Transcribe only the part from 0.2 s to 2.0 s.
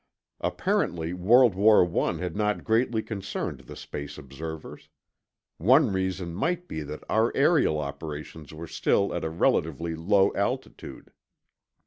Apparently World War